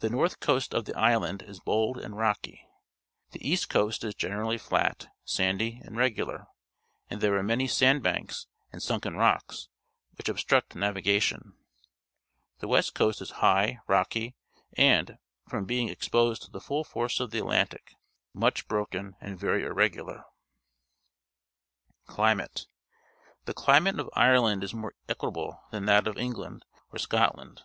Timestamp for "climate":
22.08-22.66, 23.54-24.00